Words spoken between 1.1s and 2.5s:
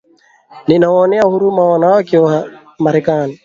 huruma wanawake wa